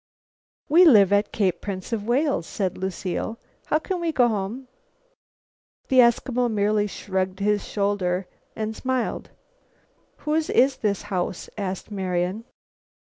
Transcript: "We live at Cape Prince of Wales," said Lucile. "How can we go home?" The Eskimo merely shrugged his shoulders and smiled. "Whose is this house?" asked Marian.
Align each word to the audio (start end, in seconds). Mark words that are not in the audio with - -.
"We 0.67 0.83
live 0.83 1.13
at 1.13 1.31
Cape 1.31 1.61
Prince 1.61 1.93
of 1.93 2.07
Wales," 2.07 2.47
said 2.47 2.75
Lucile. 2.75 3.37
"How 3.67 3.77
can 3.77 3.99
we 3.99 4.11
go 4.11 4.27
home?" 4.27 4.67
The 5.89 5.99
Eskimo 5.99 6.49
merely 6.49 6.87
shrugged 6.87 7.39
his 7.39 7.67
shoulders 7.67 8.25
and 8.55 8.75
smiled. 8.75 9.29
"Whose 10.25 10.49
is 10.49 10.77
this 10.77 11.03
house?" 11.03 11.51
asked 11.55 11.91
Marian. 11.91 12.45